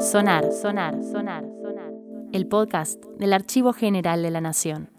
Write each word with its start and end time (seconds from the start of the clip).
Sonar, 0.00 0.52
sonar, 0.52 1.02
sonar, 1.02 1.44
sonar. 1.62 1.92
El 2.32 2.46
podcast 2.46 3.02
del 3.18 3.32
Archivo 3.32 3.72
General 3.72 4.22
de 4.22 4.30
la 4.30 4.40
Nación. 4.40 4.90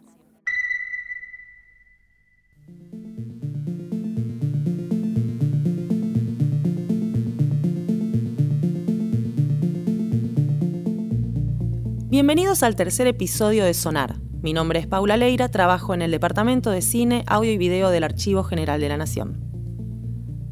Bienvenidos 12.10 12.63
al 12.63 12.76
tercer 12.76 13.07
episodio 13.07 13.63
de 13.63 13.73
Sonar. 13.73 14.15
Mi 14.42 14.53
nombre 14.53 14.79
es 14.79 14.87
Paula 14.87 15.17
Leira, 15.17 15.49
trabajo 15.49 15.94
en 15.94 16.02
el 16.02 16.12
Departamento 16.12 16.71
de 16.71 16.81
Cine, 16.81 17.23
Audio 17.27 17.52
y 17.52 17.57
Video 17.57 17.89
del 17.89 18.03
Archivo 18.03 18.44
General 18.44 18.80
de 18.80 18.89
la 18.89 18.98
Nación. 18.98 19.55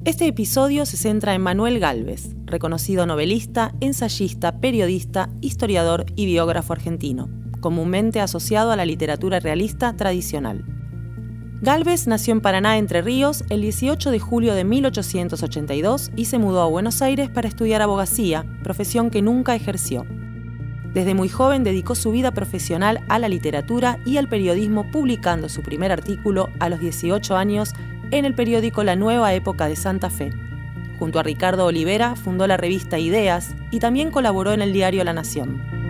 Este 0.06 0.28
episodio 0.28 0.86
se 0.86 0.98
centra 0.98 1.34
en 1.34 1.42
Manuel 1.42 1.80
Galvez, 1.80 2.36
reconocido 2.44 3.06
novelista, 3.06 3.74
ensayista, 3.80 4.60
periodista, 4.60 5.30
historiador 5.40 6.06
y 6.18 6.26
biógrafo 6.26 6.74
argentino, 6.74 7.30
comúnmente 7.62 8.20
asociado 8.20 8.72
a 8.72 8.76
la 8.76 8.86
literatura 8.86 9.40
realista 9.40 9.94
tradicional. 9.96 10.66
Galvez 11.62 12.06
nació 12.06 12.34
en 12.34 12.42
Paraná, 12.42 12.78
Entre 12.78 13.02
Ríos, 13.02 13.46
el 13.50 13.62
18 13.62 14.12
de 14.12 14.20
julio 14.20 14.56
de 14.56 14.66
1882 14.66 16.12
y 16.18 16.26
se 16.26 16.38
mudó 16.38 16.64
a 16.64 16.68
Buenos 16.68 17.02
Aires 17.02 17.30
para 17.30 17.48
estudiar 17.48 17.82
abogacía, 17.82 18.44
profesión 18.62 19.10
que 19.10 19.22
nunca 19.22 19.56
ejerció. 19.56 20.06
Desde 20.94 21.16
muy 21.16 21.30
joven 21.30 21.64
dedicó 21.64 21.96
su 21.96 22.12
vida 22.12 22.32
profesional 22.32 23.06
a 23.08 23.20
la 23.20 23.30
literatura 23.30 24.00
y 24.06 24.18
al 24.18 24.28
periodismo, 24.28 24.86
publicando 24.92 25.48
su 25.48 25.62
primer 25.62 25.94
artículo 25.94 26.50
a 26.60 26.68
los 26.68 26.82
18 26.82 27.38
años 27.38 27.74
en 28.12 28.26
el 28.26 28.34
periódico 28.34 28.84
La 28.84 28.96
Nueva 28.96 29.34
Época 29.34 29.68
de 29.68 29.76
Santa 29.76 30.10
Fe. 30.10 30.32
Junto 31.00 31.20
a 31.20 31.24
Ricardo 31.24 31.66
Olivera 31.66 32.16
fundó 32.16 32.48
la 32.48 32.58
revista 32.58 33.00
Ideas 33.00 33.56
y 33.72 33.80
también 33.80 34.12
colaboró 34.12 34.54
en 34.54 34.62
el 34.62 34.74
diario 34.74 35.04
La 35.04 35.14
Nación. 35.14 35.83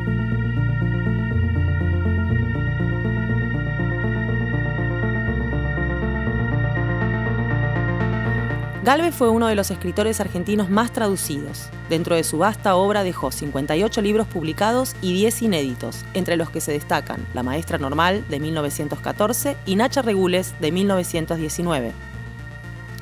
Galvez 8.84 9.16
fue 9.16 9.30
uno 9.30 9.48
de 9.48 9.56
los 9.56 9.72
escritores 9.72 10.20
argentinos 10.20 10.70
más 10.70 10.92
traducidos. 10.92 11.70
Dentro 11.88 12.17
de 12.17 12.26
su 12.26 12.39
vasta 12.39 12.76
obra 12.76 13.06
dejó 13.06 13.31
58 13.31 14.02
libros 14.02 14.28
publicados 14.28 14.98
y 15.02 15.14
10 15.14 15.44
inéditos, 15.44 16.03
entre 16.14 16.36
los 16.36 16.50
que 16.50 16.59
se 16.59 16.73
destacan 16.73 17.26
La 17.34 17.44
Maestra 17.44 17.78
Normal 17.78 18.26
de 18.28 18.42
1914 18.42 19.56
y 19.66 19.78
Nacha 19.78 20.02
Regules 20.02 20.54
de 20.59 20.73
1919. 20.73 21.94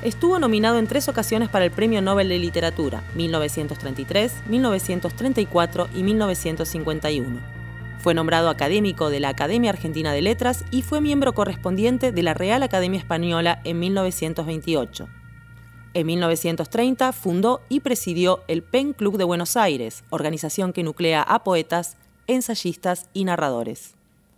Estuvo 0.04 0.38
nominado 0.38 0.78
en 0.78 0.86
tres 0.86 1.10
ocasiones 1.10 1.50
para 1.50 1.66
el 1.66 1.72
Premio 1.72 2.00
Nobel 2.04 2.30
de 2.30 2.38
Literatura, 2.38 3.02
1933, 3.16 4.34
1934 4.50 5.88
y 5.96 6.04
1951. 6.04 7.40
Fue 7.98 8.14
nombrado 8.14 8.50
académico 8.50 9.10
de 9.10 9.20
la 9.20 9.30
Academia 9.30 9.72
Argentina 9.72 10.14
de 10.14 10.22
Letras 10.22 10.64
y 10.70 10.84
fue 10.84 11.02
miembro 11.02 11.34
correspondiente 11.34 12.12
de 12.12 12.22
la 12.22 12.36
Real 12.36 12.62
Academia 12.62 13.00
Española 13.00 13.62
en 13.64 13.80
1928. 13.80 15.08
En 15.94 16.08
1930 16.08 17.12
fundó 17.12 17.60
y 17.68 17.82
presidió 17.82 18.40
el 18.48 18.64
PEN 18.64 18.94
Club 18.94 19.18
de 19.18 19.26
Buenos 19.26 19.58
Aires, 19.58 20.06
organización 20.10 20.72
que 20.72 20.84
nuclea 20.84 21.22
a 21.22 21.44
poetas, 21.44 21.98
ensayistas 22.28 23.10
y 23.14 23.26
narradores. 23.26 23.96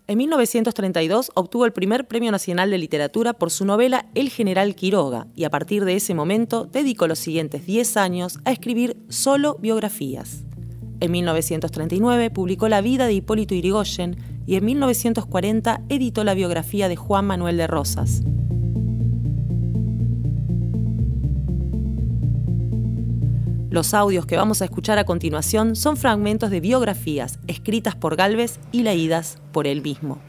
En 0.08 0.18
1932 0.18 1.32
obtuvo 1.36 1.66
el 1.66 1.72
primer 1.72 2.08
Premio 2.08 2.32
Nacional 2.32 2.72
de 2.72 2.78
Literatura 2.78 3.34
por 3.34 3.52
su 3.52 3.66
novela 3.66 4.08
El 4.16 4.30
General 4.30 4.76
Quiroga 4.76 5.28
y 5.36 5.44
a 5.44 5.50
partir 5.50 5.86
de 5.86 5.96
ese 5.96 6.14
momento 6.16 6.66
dedicó 6.66 7.08
los 7.08 7.20
siguientes 7.20 7.66
10 7.68 7.98
años 7.98 8.40
a 8.46 8.52
escribir 8.52 8.98
solo 9.10 9.56
biografías. 9.62 10.44
En 11.00 11.12
1939 11.12 12.32
publicó 12.32 12.68
La 12.68 12.82
vida 12.82 13.06
de 13.06 13.14
Hipólito 13.14 13.54
Yrigoyen 13.54 14.18
y 14.46 14.56
en 14.56 14.66
1940 14.66 15.82
editó 15.88 16.24
la 16.24 16.34
biografía 16.34 16.90
de 16.90 16.96
Juan 16.96 17.26
Manuel 17.26 17.58
de 17.58 17.68
Rosas. 17.68 18.24
Los 23.74 23.96
audios 23.96 24.28
que 24.28 24.38
vamos 24.38 24.62
a 24.62 24.66
escuchar 24.66 25.00
a 25.00 25.04
continuación 25.04 25.76
son 25.76 25.98
fragmentos 25.98 26.52
de 26.52 26.60
biografías 26.60 27.40
escritas 27.48 27.96
por 27.96 28.16
Galvez 28.16 28.60
y 28.72 28.84
leídas 28.84 29.40
por 29.52 29.66
él 29.66 29.82
mismo. 29.82 30.22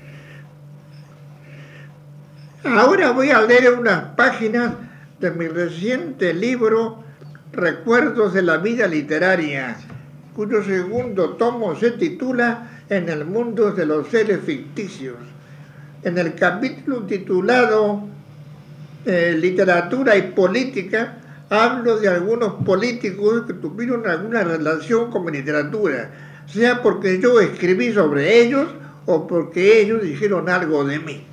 Ahora 2.65 3.11
voy 3.11 3.33
a 3.33 3.43
leer 3.43 3.75
unas 3.75 4.15
páginas 4.17 4.73
de 5.21 5.31
mi 5.33 5.47
reciente 5.47 6.33
libro 6.33 7.05
Recuerdos 7.53 8.33
de 8.33 8.41
la 8.41 8.57
vida 8.57 8.87
literaria, 8.87 9.77
cuyo 10.35 10.65
segundo 10.65 11.35
tomo 11.35 11.77
se 11.77 11.91
titula 11.91 12.81
En 12.89 13.11
el 13.11 13.27
mundo 13.27 13.73
de 13.73 13.85
los 13.85 14.09
seres 14.09 14.41
ficticios. 14.41 15.19
En 16.03 16.17
el 16.17 16.35
capítulo 16.35 17.03
titulado 17.03 18.05
eh, 19.05 19.37
Literatura 19.39 20.17
y 20.17 20.33
Política, 20.33 21.19
hablo 21.55 21.99
de 21.99 22.09
algunos 22.09 22.65
políticos 22.65 23.45
que 23.47 23.55
tuvieron 23.55 24.07
alguna 24.07 24.45
relación 24.45 25.11
con 25.11 25.25
mi 25.25 25.33
literatura, 25.33 26.11
sea 26.47 26.83
porque 26.83 27.21
yo 27.21 27.41
escribí 27.41 27.93
sobre 27.93 28.41
ellos 28.43 28.69
o 29.07 29.27
porque 29.27 29.81
ellos 29.81 30.03
dijeron 30.03 30.49
algo 30.49 30.85
de 30.85 30.99
mí. 30.99 31.25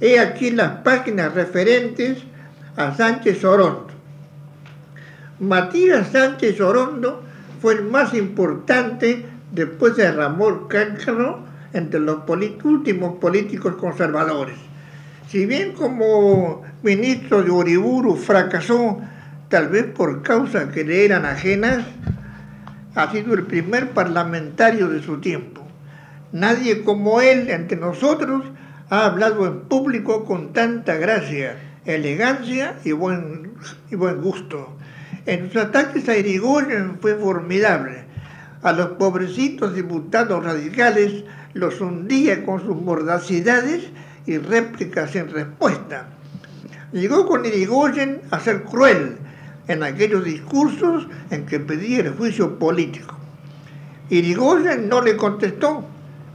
He 0.00 0.18
aquí 0.18 0.50
las 0.50 0.82
páginas 0.82 1.34
referentes 1.34 2.18
a 2.76 2.94
Sánchez 2.94 3.44
Orondo. 3.44 3.88
Matías 5.38 6.08
Sánchez 6.12 6.60
Orondo 6.60 7.22
fue 7.60 7.74
el 7.74 7.84
más 7.84 8.14
importante 8.14 9.26
después 9.52 9.96
de 9.96 10.10
Ramón 10.10 10.68
Cáncano 10.68 11.46
entre 11.72 12.00
los 12.00 12.18
últimos 12.64 13.18
políticos 13.18 13.74
conservadores. 13.76 14.56
Si 15.28 15.46
bien 15.46 15.72
como 15.72 16.62
ministro 16.82 17.42
de 17.42 17.50
Uriburu 17.50 18.16
fracasó 18.16 19.00
tal 19.52 19.68
vez 19.68 19.84
por 19.84 20.22
causa 20.22 20.70
que 20.70 20.82
le 20.82 21.04
eran 21.04 21.26
ajenas, 21.26 21.84
ha 22.94 23.12
sido 23.12 23.34
el 23.34 23.42
primer 23.42 23.90
parlamentario 23.90 24.88
de 24.88 25.02
su 25.02 25.20
tiempo. 25.20 25.60
Nadie 26.32 26.82
como 26.84 27.20
él 27.20 27.50
entre 27.50 27.76
nosotros 27.76 28.44
ha 28.88 29.04
hablado 29.04 29.46
en 29.46 29.60
público 29.68 30.24
con 30.24 30.54
tanta 30.54 30.94
gracia, 30.94 31.56
elegancia 31.84 32.76
y 32.82 32.92
buen, 32.92 33.52
y 33.90 33.96
buen 33.96 34.22
gusto. 34.22 34.74
En 35.26 35.52
sus 35.52 35.60
ataques 35.60 36.08
a 36.08 36.16
Irigoyen 36.16 36.96
fue 37.02 37.14
formidable. 37.16 38.04
A 38.62 38.72
los 38.72 38.92
pobrecitos 38.92 39.74
diputados 39.74 40.42
radicales 40.42 41.24
los 41.52 41.78
hundía 41.82 42.46
con 42.46 42.62
sus 42.62 42.80
mordacidades 42.80 43.82
y 44.24 44.38
réplicas 44.38 45.10
sin 45.10 45.28
respuesta. 45.28 46.06
Llegó 46.92 47.26
con 47.26 47.44
Irigoyen 47.44 48.22
a 48.30 48.40
ser 48.40 48.62
cruel, 48.62 49.18
en 49.68 49.82
aquellos 49.82 50.24
discursos 50.24 51.06
en 51.30 51.46
que 51.46 51.60
pedía 51.60 52.00
el 52.00 52.10
juicio 52.10 52.58
político. 52.58 53.16
Irigoyen 54.10 54.88
no 54.88 55.00
le 55.00 55.16
contestó, 55.16 55.84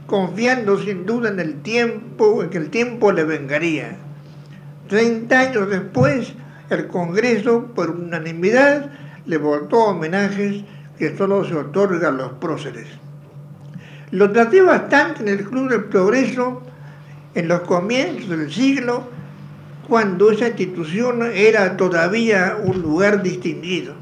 confiando 0.06 0.78
sin 0.82 1.06
duda 1.06 1.28
en 1.28 1.38
el 1.38 1.60
tiempo, 1.62 2.42
en 2.42 2.50
que 2.50 2.58
el 2.58 2.70
tiempo 2.70 3.12
le 3.12 3.24
vengaría. 3.24 3.96
Treinta 4.88 5.40
años 5.40 5.68
después, 5.68 6.32
el 6.70 6.88
Congreso, 6.88 7.66
por 7.74 7.90
unanimidad, 7.90 8.90
le 9.26 9.36
votó 9.36 9.84
homenajes 9.84 10.64
que 10.98 11.16
solo 11.16 11.44
se 11.44 11.54
otorgan 11.54 12.14
a 12.14 12.16
los 12.16 12.32
próceres. 12.32 12.86
Lo 14.10 14.32
traté 14.32 14.62
bastante 14.62 15.22
en 15.22 15.28
el 15.28 15.44
Club 15.44 15.68
del 15.68 15.84
Progreso 15.84 16.62
en 17.34 17.46
los 17.46 17.60
comienzos 17.60 18.30
del 18.30 18.50
siglo 18.50 19.17
cuando 19.88 20.30
esa 20.30 20.48
institución 20.48 21.22
era 21.32 21.78
todavía 21.78 22.58
un 22.62 22.82
lugar 22.82 23.22
distinguido. 23.22 23.94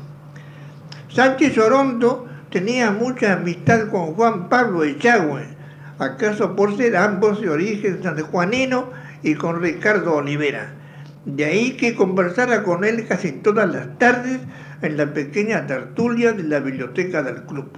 Sánchez 1.09 1.57
Orondo 1.59 2.27
tenía 2.51 2.91
mucha 2.91 3.35
amistad 3.35 3.89
con 3.89 4.15
Juan 4.15 4.49
Pablo 4.49 4.83
Echagüe, 4.83 5.45
acaso 5.99 6.57
por 6.57 6.77
ser 6.77 6.97
ambos 6.97 7.41
de 7.41 7.51
origen 7.51 8.03
sanjuanino 8.03 8.91
y 9.23 9.35
con 9.35 9.63
Ricardo 9.63 10.17
Olivera. 10.17 10.75
De 11.25 11.45
ahí 11.45 11.77
que 11.77 11.95
conversara 11.95 12.65
con 12.65 12.85
él 12.85 13.07
casi 13.07 13.33
todas 13.33 13.73
las 13.73 13.97
tardes 13.99 14.41
en 14.83 14.97
la 14.97 15.13
pequeña 15.15 15.67
tertulia 15.67 16.33
de 16.33 16.43
la 16.43 16.61
biblioteca 16.61 17.23
del 17.23 17.45
club. 17.45 17.71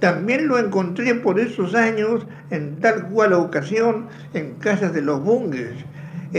También 0.00 0.46
lo 0.46 0.58
encontré 0.58 1.14
por 1.14 1.40
esos 1.40 1.74
años 1.74 2.26
en 2.50 2.80
tal 2.80 3.08
cual 3.08 3.32
ocasión 3.32 4.08
en 4.34 4.54
casas 4.56 4.92
de 4.92 5.00
los 5.00 5.22
Bunges, 5.22 5.72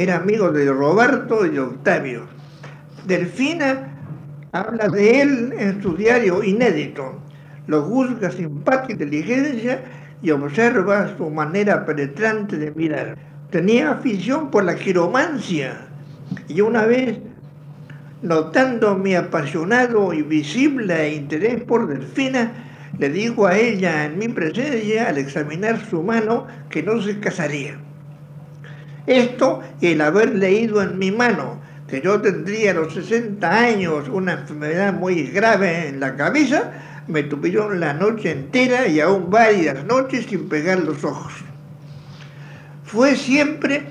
era 0.03 0.17
amigo 0.17 0.51
de 0.51 0.71
Roberto 0.71 1.45
y 1.45 1.49
de 1.49 1.59
Octavio. 1.59 2.23
Delfina 3.05 3.95
habla 4.51 4.87
de 4.89 5.21
él 5.21 5.53
en 5.57 5.81
su 5.81 5.95
diario 5.95 6.43
inédito. 6.43 7.21
Lo 7.67 7.83
juzga 7.83 8.31
simpática 8.31 8.93
inteligencia 8.93 9.81
y 10.21 10.31
observa 10.31 11.15
su 11.17 11.29
manera 11.29 11.85
penetrante 11.85 12.57
de 12.57 12.71
mirar. 12.71 13.17
Tenía 13.49 13.91
afición 13.91 14.51
por 14.51 14.63
la 14.63 14.75
quiromancia 14.75 15.87
y 16.47 16.61
una 16.61 16.85
vez 16.85 17.19
Notando 18.23 18.95
mi 18.95 19.13
apasionado 19.13 20.11
y 20.11 20.23
visible 20.23 21.13
interés 21.13 21.63
por 21.63 21.87
Delfina, 21.87 22.51
le 22.97 23.09
digo 23.09 23.45
a 23.45 23.55
ella 23.55 24.05
en 24.05 24.17
mi 24.17 24.27
presencia, 24.27 25.07
al 25.07 25.19
examinar 25.19 25.79
su 25.87 26.01
mano, 26.01 26.47
que 26.71 26.81
no 26.81 26.99
se 26.99 27.19
casaría. 27.19 27.77
Esto 29.07 29.61
y 29.79 29.87
el 29.87 30.01
haber 30.01 30.35
leído 30.35 30.81
en 30.83 30.99
mi 30.99 31.11
mano 31.11 31.59
que 31.87 32.01
yo 32.01 32.21
tendría 32.21 32.71
a 32.71 32.73
los 32.73 32.93
60 32.93 33.49
años 33.49 34.09
una 34.09 34.33
enfermedad 34.33 34.93
muy 34.93 35.23
grave 35.23 35.87
en 35.87 36.01
la 36.01 36.17
cabeza, 36.17 36.73
me 37.07 37.23
tuvieron 37.23 37.79
la 37.79 37.93
noche 37.93 38.31
entera 38.31 38.87
y 38.87 38.99
aún 38.99 39.29
varias 39.29 39.85
noches 39.85 40.25
sin 40.25 40.49
pegar 40.49 40.79
los 40.79 41.05
ojos. 41.05 41.31
Fue 42.83 43.15
siempre, 43.15 43.85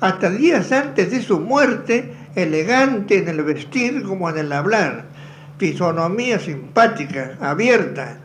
hasta 0.00 0.28
días 0.28 0.70
antes 0.72 1.10
de 1.10 1.22
su 1.22 1.40
muerte, 1.40 2.14
elegante 2.34 3.18
en 3.18 3.28
el 3.28 3.42
vestir 3.42 4.02
como 4.02 4.28
en 4.28 4.36
el 4.36 4.52
hablar, 4.52 5.06
fisonomía 5.56 6.38
simpática, 6.38 7.38
abierta, 7.40 8.18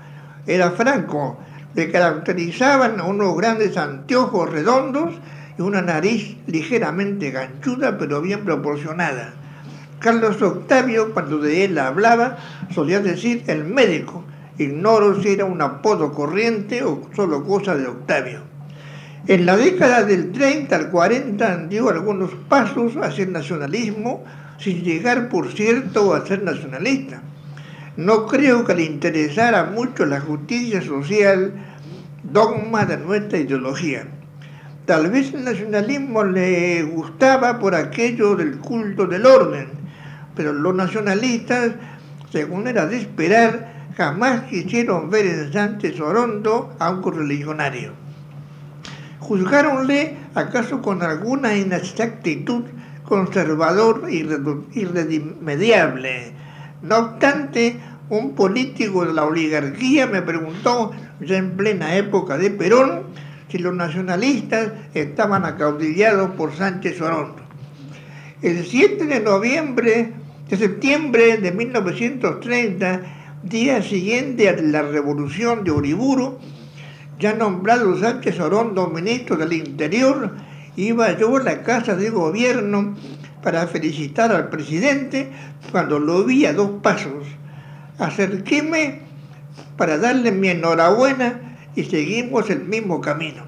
era 0.46 0.72
franco, 0.72 1.40
le 1.74 1.90
caracterizaban 1.90 3.00
unos 3.00 3.38
grandes 3.38 3.78
anteojos 3.78 4.50
redondos 4.50 5.14
y 5.58 5.62
una 5.62 5.82
nariz 5.82 6.38
ligeramente 6.48 7.32
ganchuda 7.32 7.98
pero 7.98 8.22
bien 8.22 8.46
proporcionada. 8.46 9.34
Carlos 10.00 10.42
Octavio, 10.42 11.14
cuando 11.14 11.40
de 11.40 11.66
él 11.66 11.78
hablaba, 11.80 12.38
solía 12.74 13.00
decir 13.00 13.44
el 13.48 13.64
médico. 13.64 14.24
Ignoro 14.60 15.22
si 15.22 15.30
era 15.30 15.46
un 15.46 15.62
apodo 15.62 16.14
corriente 16.14 16.84
o 16.84 17.10
solo 17.16 17.44
cosa 17.44 17.76
de 17.76 17.88
Octavio. 17.88 18.42
En 19.28 19.46
la 19.46 19.58
década 19.58 20.04
del 20.04 20.32
30 20.32 20.76
al 20.76 20.90
40 20.90 21.68
dio 21.68 21.90
algunos 21.90 22.32
pasos 22.48 22.96
hacia 22.98 23.26
el 23.26 23.34
nacionalismo, 23.34 24.24
sin 24.60 24.84
llegar, 24.84 25.30
por 25.30 25.52
cierto, 25.52 26.14
a 26.14 26.26
ser 26.26 26.44
nacionalista. 26.44 27.22
No 27.98 28.28
creo 28.28 28.64
que 28.64 28.76
le 28.76 28.84
interesara 28.84 29.66
mucho 29.66 30.06
la 30.06 30.22
justicia 30.22 30.82
social, 30.82 31.54
dogma 32.24 32.86
de 32.86 32.98
nuestra 32.98 33.40
ideología. 33.40 34.08
Tal 34.88 35.12
vez 35.12 35.36
el 35.36 35.44
nacionalismo 35.44 36.24
le 36.24 36.82
gustaba 36.82 37.60
por 37.60 37.76
aquello 37.76 38.36
del 38.36 38.58
culto 38.58 39.06
del 39.06 39.28
orden, 39.28 39.68
pero 40.36 40.52
los 40.52 40.74
nacionalistas, 40.74 41.74
según 42.32 42.68
era 42.68 42.88
de 42.88 42.98
esperar, 42.98 43.92
jamás 43.96 44.46
quisieron 44.50 45.12
ver 45.12 45.28
en 45.28 45.54
Sánchez 45.54 46.00
Orondo 46.00 46.76
a 46.80 46.90
un 46.90 47.04
correligionario 47.04 48.08
juzgáronle 49.28 50.16
acaso 50.36 50.82
con 50.82 51.04
alguna 51.04 51.56
inexactitud 51.56 52.64
conservador 53.04 54.08
irremediable. 54.10 56.32
No 56.82 56.98
obstante, 56.98 57.80
un 58.10 58.36
político 58.36 59.06
de 59.06 59.14
la 59.14 59.26
oligarquía 59.26 60.08
me 60.08 60.22
preguntó, 60.22 60.92
ya 61.20 61.38
en 61.38 61.58
plena 61.58 61.96
época 61.96 62.38
de 62.38 62.52
Perón, 62.52 63.04
si 63.50 63.58
los 63.58 63.74
nacionalistas 63.74 64.72
estaban 64.94 65.46
acaudillados 65.46 66.32
por 66.32 66.56
Sánchez 66.56 67.02
Orondo. 67.02 67.42
El 68.42 68.66
7 68.66 69.06
de 69.06 69.20
noviembre, 69.20 70.14
de 70.50 70.58
septiembre 70.58 71.38
de 71.38 71.52
1930, 71.52 73.02
día 73.44 73.82
siguiente 73.82 74.50
a 74.50 74.54
la 74.54 74.82
revolución 74.84 75.64
de 75.64 75.72
Uriburu, 75.72 76.40
ya 77.20 77.34
nombrado 77.34 77.98
Sánchez 78.00 78.40
Orondo 78.40 78.88
ministro 78.88 79.38
del 79.38 79.54
Interior, 79.54 80.36
iba 80.76 81.18
yo 81.18 81.36
a 81.38 81.44
la 81.44 81.64
casa 81.64 81.96
de 81.96 82.10
gobierno 82.10 82.96
para 83.42 83.66
felicitar 83.68 84.32
al 84.32 84.50
presidente 84.50 85.32
cuando 85.72 86.00
lo 86.00 86.24
vi 86.24 86.46
a 86.46 86.54
dos 86.54 86.82
pasos. 86.84 87.26
Acerquéme 87.98 89.00
para 89.78 89.98
darle 89.98 90.32
mi 90.32 90.50
enhorabuena 90.50 91.57
y 91.78 91.86
seguimos 91.86 92.50
el 92.50 92.66
mismo 92.66 93.00
camino, 93.00 93.44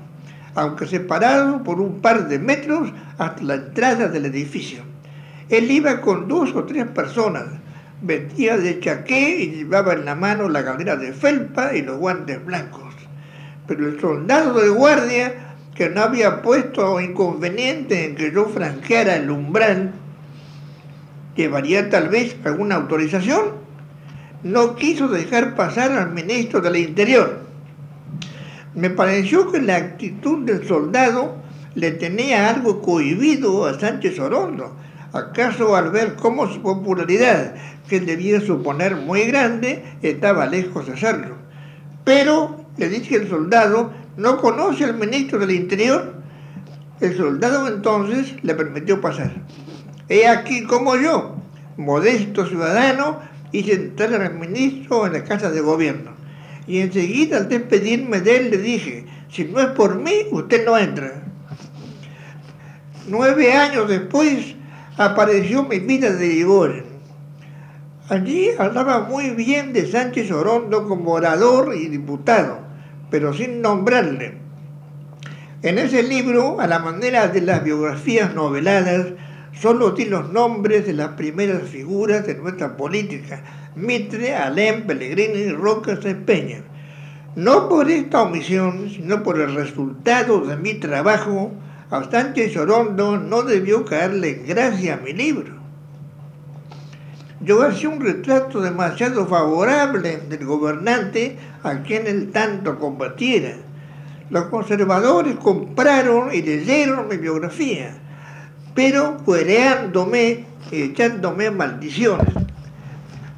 aunque 0.55 0.87
separado 0.87 1.61
por 1.63 1.81
un 1.81 1.99
par 1.99 2.29
de 2.29 2.39
metros 2.39 2.93
hasta 3.17 3.43
la 3.43 3.55
entrada 3.55 4.07
del 4.07 4.25
edificio. 4.25 4.83
Él 5.49 5.69
iba 5.69 5.99
con 5.99 6.29
dos 6.29 6.55
o 6.55 6.63
tres 6.63 6.85
personas, 6.87 7.43
vestía 8.01 8.55
de 8.55 8.79
chaqué 8.79 9.41
y 9.41 9.49
llevaba 9.51 9.91
en 9.91 10.05
la 10.05 10.15
mano 10.15 10.47
la 10.47 10.61
galera 10.61 10.95
de 10.95 11.11
felpa 11.11 11.75
y 11.75 11.81
los 11.81 11.97
guantes 11.97 12.45
blancos 12.45 12.89
pero 13.69 13.87
el 13.87 14.01
soldado 14.01 14.59
de 14.59 14.69
guardia, 14.69 15.33
que 15.75 15.89
no 15.89 16.01
había 16.01 16.41
puesto 16.41 16.99
inconveniente 16.99 18.03
en 18.05 18.15
que 18.15 18.31
yo 18.33 18.47
franqueara 18.49 19.15
el 19.15 19.29
umbral, 19.29 19.91
llevaría 21.35 21.87
tal 21.89 22.09
vez 22.09 22.35
alguna 22.43 22.75
autorización, 22.75 23.59
no 24.43 24.75
quiso 24.75 25.07
dejar 25.07 25.55
pasar 25.55 25.91
al 25.91 26.11
ministro 26.11 26.61
del 26.61 26.77
Interior. 26.77 27.48
Me 28.75 28.89
pareció 28.89 29.51
que 29.51 29.61
la 29.61 29.77
actitud 29.77 30.45
del 30.45 30.67
soldado 30.67 31.35
le 31.75 31.91
tenía 31.91 32.49
algo 32.49 32.81
cohibido 32.81 33.65
a 33.65 33.79
Sánchez 33.79 34.19
Orondo, 34.19 34.75
acaso 35.11 35.75
al 35.75 35.91
ver 35.91 36.15
cómo 36.15 36.51
su 36.51 36.61
popularidad, 36.61 37.55
que 37.87 37.99
debía 37.99 38.39
suponer 38.41 38.95
muy 38.95 39.23
grande, 39.23 39.83
estaba 40.03 40.45
lejos 40.45 40.85
de 40.87 40.97
serlo. 40.97 41.35
Pero 42.03 42.65
le 42.77 42.89
dice 42.89 43.15
el 43.15 43.29
soldado, 43.29 43.91
no 44.17 44.37
conoce 44.37 44.83
al 44.83 44.95
ministro 44.95 45.39
del 45.39 45.51
Interior. 45.51 46.13
El 46.99 47.17
soldado 47.17 47.67
entonces 47.67 48.35
le 48.43 48.53
permitió 48.53 49.01
pasar. 49.01 49.31
He 50.09 50.27
aquí 50.27 50.63
como 50.63 50.95
yo, 50.95 51.35
modesto 51.77 52.45
ciudadano, 52.45 53.19
hice 53.51 53.73
entrar 53.73 54.21
al 54.21 54.35
ministro 54.35 55.07
en 55.07 55.13
la 55.13 55.23
casa 55.23 55.49
de 55.49 55.61
gobierno. 55.61 56.18
Y 56.67 56.79
enseguida 56.79 57.37
al 57.37 57.49
despedirme 57.49 58.21
de 58.21 58.37
él 58.37 58.51
le 58.51 58.57
dije, 58.57 59.05
si 59.31 59.45
no 59.45 59.59
es 59.59 59.67
por 59.67 59.95
mí, 59.99 60.13
usted 60.31 60.65
no 60.65 60.77
entra. 60.77 61.23
Nueve 63.07 63.53
años 63.53 63.87
después 63.87 64.55
apareció 64.97 65.63
mi 65.63 65.79
vida 65.79 66.11
de 66.11 66.27
Irigoyen. 66.27 66.85
Allí 68.09 68.49
hablaba 68.57 69.01
muy 69.01 69.31
bien 69.31 69.73
de 69.73 69.89
Sánchez 69.89 70.31
Orondo 70.31 70.87
como 70.87 71.11
orador 71.11 71.75
y 71.75 71.87
diputado 71.87 72.69
pero 73.09 73.33
sin 73.33 73.61
nombrarle. 73.61 74.37
En 75.61 75.77
ese 75.77 76.03
libro, 76.03 76.61
a 76.61 76.67
la 76.67 76.79
manera 76.79 77.27
de 77.27 77.41
las 77.41 77.63
biografías 77.63 78.33
noveladas, 78.33 79.07
solo 79.53 79.91
di 79.91 80.05
los 80.05 80.31
nombres 80.31 80.85
de 80.85 80.93
las 80.93 81.09
primeras 81.09 81.63
figuras 81.63 82.25
de 82.25 82.35
nuestra 82.35 82.77
política, 82.77 83.43
Mitre, 83.79 84.35
Alem, 84.35 84.85
Pellegrini, 84.85 85.51
Roca, 85.51 85.97
Peña. 86.25 86.63
No 87.35 87.69
por 87.69 87.89
esta 87.89 88.23
omisión, 88.23 88.89
sino 88.89 89.23
por 89.23 89.39
el 89.39 89.55
resultado 89.55 90.41
de 90.41 90.57
mi 90.57 90.73
trabajo, 90.75 91.51
a 91.89 92.03
Sánchez 92.03 92.55
Orondo 92.57 93.17
no 93.17 93.43
debió 93.43 93.85
caerle 93.85 94.43
gracia 94.45 94.95
a 94.95 94.97
mi 94.97 95.13
libro. 95.13 95.59
Yo 97.41 97.63
hacía 97.63 97.89
un 97.89 98.01
retrato 98.01 98.59
demasiado 98.59 99.25
favorable 99.25 100.17
del 100.29 100.45
gobernante 100.45 101.37
a 101.63 101.81
quien 101.83 102.05
él 102.05 102.31
tanto 102.31 102.77
combatiera. 102.77 103.53
Los 104.29 104.45
conservadores 104.45 105.35
compraron 105.37 106.33
y 106.33 106.41
leyeron 106.41 107.07
mi 107.07 107.17
biografía, 107.17 107.97
pero 108.75 109.17
cuereándome 109.23 110.45
y 110.71 110.81
echándome 110.81 111.49
maldiciones. 111.49 112.38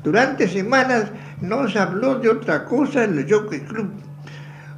Durante 0.03 0.47
semanas 0.47 1.11
no 1.41 1.67
se 1.69 1.79
habló 1.79 2.15
de 2.19 2.29
otra 2.29 2.65
cosa 2.65 3.03
en 3.03 3.17
el 3.17 3.31
Jockey 3.31 3.61
Club. 3.61 3.91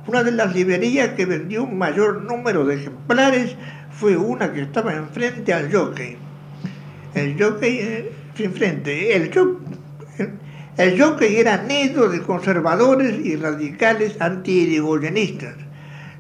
Una 0.08 0.24
de 0.24 0.32
las 0.32 0.54
librerías 0.54 1.10
que 1.10 1.26
vendió 1.26 1.64
un 1.64 1.78
mayor 1.78 2.24
número 2.24 2.66
de 2.66 2.76
ejemplares 2.76 3.56
fue 3.92 4.18
una 4.18 4.52
que 4.52 4.62
estaba 4.62 4.94
enfrente 4.94 5.54
al 5.54 5.72
Jockey. 5.72 6.18
El 7.14 7.42
Jockey 7.42 7.80
eh, 7.80 8.12
frente. 8.54 9.16
El, 9.16 9.32
el 10.78 11.00
jockey 11.00 11.36
era 11.36 11.62
nido 11.64 12.10
de 12.10 12.22
conservadores 12.22 13.24
y 13.24 13.36
radicales 13.36 14.20
anti-irigoyenistas. 14.20 15.56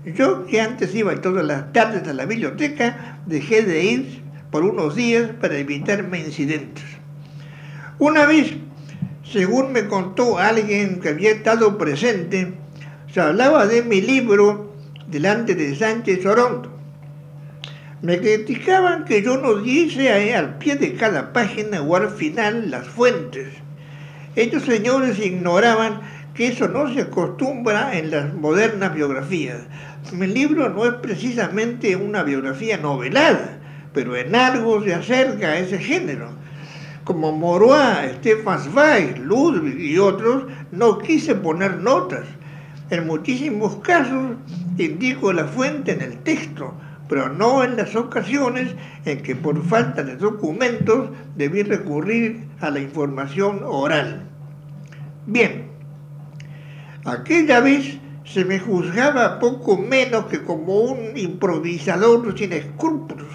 Yo, 0.05 0.45
que 0.45 0.61
antes 0.61 0.93
iba 0.93 1.19
todas 1.21 1.45
las 1.45 1.71
tardes 1.73 2.07
a 2.07 2.13
la 2.13 2.25
biblioteca, 2.25 3.19
dejé 3.25 3.63
de 3.63 3.83
ir 3.83 4.21
por 4.51 4.63
unos 4.63 4.95
días 4.95 5.31
para 5.41 5.57
evitarme 5.57 6.19
incidentes. 6.19 6.83
Una 7.97 8.25
vez, 8.25 8.53
según 9.33 9.71
me 9.71 9.87
contó 9.87 10.37
alguien 10.37 10.99
que 10.99 11.09
había 11.09 11.31
estado 11.31 11.75
presente, 11.79 12.53
se 13.11 13.19
hablaba 13.19 13.65
de 13.65 13.81
mi 13.81 13.99
libro 13.99 14.75
delante 15.07 15.55
de 15.55 15.75
Sánchez 15.75 16.23
Orondo. 16.27 16.71
Me 18.03 18.19
criticaban 18.19 19.05
que 19.05 19.23
yo 19.23 19.37
no 19.37 19.55
diese 19.55 20.35
al 20.35 20.59
pie 20.59 20.75
de 20.75 20.93
cada 20.93 21.33
página 21.33 21.81
o 21.81 21.95
al 21.95 22.11
final 22.11 22.69
las 22.69 22.87
fuentes. 22.87 23.47
Estos 24.35 24.63
señores 24.65 25.17
ignoraban 25.17 26.01
que 26.35 26.49
eso 26.49 26.67
no 26.67 26.93
se 26.93 27.01
acostumbra 27.01 27.97
en 27.97 28.11
las 28.11 28.35
modernas 28.35 28.93
biografías. 28.93 29.61
Mi 30.11 30.27
libro 30.27 30.69
no 30.69 30.85
es 30.85 30.93
precisamente 30.95 31.95
una 31.95 32.21
biografía 32.21 32.77
novelada, 32.77 33.57
pero 33.95 34.15
en 34.15 34.35
algo 34.35 34.83
se 34.83 34.93
acerca 34.93 35.47
a 35.47 35.57
ese 35.57 35.79
género. 35.79 36.42
Como 37.03 37.31
Morois, 37.31 38.15
Stefan 38.17 38.59
Zweig, 38.59 39.19
Ludwig 39.19 39.79
y 39.79 39.97
otros, 39.97 40.45
no 40.71 40.99
quise 40.99 41.35
poner 41.35 41.77
notas. 41.77 42.25
En 42.89 43.07
muchísimos 43.07 43.77
casos 43.77 44.35
indico 44.77 45.33
la 45.33 45.45
fuente 45.45 45.93
en 45.93 46.01
el 46.01 46.17
texto, 46.19 46.73
pero 47.09 47.29
no 47.29 47.63
en 47.63 47.75
las 47.77 47.95
ocasiones 47.95 48.75
en 49.05 49.21
que 49.21 49.35
por 49.35 49.63
falta 49.65 50.03
de 50.03 50.15
documentos 50.15 51.09
debí 51.35 51.63
recurrir 51.63 52.47
a 52.59 52.69
la 52.69 52.79
información 52.79 53.61
oral. 53.65 54.23
Bien, 55.25 55.67
aquella 57.05 57.59
vez 57.59 57.97
se 58.25 58.45
me 58.45 58.59
juzgaba 58.59 59.39
poco 59.39 59.77
menos 59.77 60.25
que 60.25 60.43
como 60.43 60.79
un 60.79 61.17
improvisador 61.17 62.37
sin 62.37 62.53
escrúpulos. 62.53 63.27